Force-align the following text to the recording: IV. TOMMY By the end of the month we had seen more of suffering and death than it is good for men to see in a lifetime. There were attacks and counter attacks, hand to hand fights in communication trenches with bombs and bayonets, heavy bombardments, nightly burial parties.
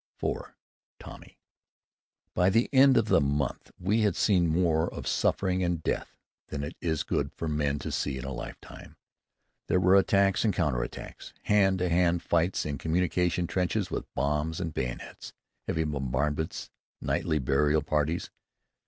IV. 0.19 0.51
TOMMY 0.97 1.37
By 2.33 2.49
the 2.49 2.69
end 2.73 2.97
of 2.97 3.05
the 3.07 3.21
month 3.21 3.69
we 3.79 4.01
had 4.01 4.15
seen 4.15 4.47
more 4.47 4.91
of 4.91 5.05
suffering 5.05 5.61
and 5.63 5.83
death 5.83 6.17
than 6.47 6.63
it 6.63 6.75
is 6.81 7.03
good 7.03 7.31
for 7.35 7.47
men 7.47 7.77
to 7.77 7.91
see 7.91 8.17
in 8.17 8.25
a 8.25 8.33
lifetime. 8.33 8.95
There 9.67 9.79
were 9.79 9.95
attacks 9.95 10.43
and 10.43 10.55
counter 10.55 10.81
attacks, 10.81 11.33
hand 11.43 11.77
to 11.77 11.89
hand 11.89 12.23
fights 12.23 12.65
in 12.65 12.79
communication 12.79 13.45
trenches 13.45 13.91
with 13.91 14.11
bombs 14.15 14.59
and 14.59 14.73
bayonets, 14.73 15.33
heavy 15.67 15.83
bombardments, 15.83 16.71
nightly 16.99 17.37
burial 17.37 17.83
parties. 17.83 18.31